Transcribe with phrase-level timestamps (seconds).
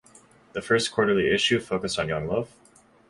[0.53, 2.49] The first quarterly issue focused on young love.